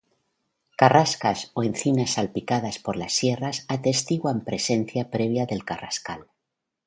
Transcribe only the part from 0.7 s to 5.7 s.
Carrascas o encinas salpicadas por las sierras atestiguan presencia previa del